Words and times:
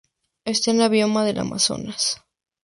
Está 0.45 0.71
en 0.71 0.81
el 0.81 0.89
bioma 0.89 1.23
del 1.23 1.37
Amazonas. 1.37 2.23